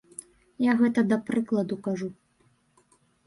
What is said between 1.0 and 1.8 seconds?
да прыкладу